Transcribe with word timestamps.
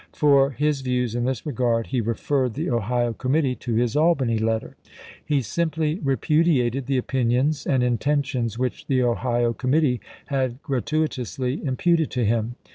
For 0.13 0.49
his 0.49 0.81
views 0.81 1.13
in 1.13 1.25
this 1.25 1.45
regard 1.45 1.85
he 1.85 2.01
referred 2.01 2.55
the 2.55 2.71
Ohio 2.71 3.13
committee 3.13 3.53
to 3.57 3.75
his 3.75 3.95
Albany 3.95 4.39
letter. 4.39 4.75
He 5.23 5.43
simply 5.43 5.99
repudiated 5.99 6.87
the 6.87 6.97
opinions 6.97 7.67
and 7.67 7.83
intentions 7.83 8.57
which 8.57 8.87
the 8.87 9.03
Ohio 9.03 9.53
committee 9.53 10.01
had 10.25 10.59
gratuitously 10.63 11.61
im 11.63 11.75
puted 11.77 12.09
to 12.09 12.25
him. 12.25 12.55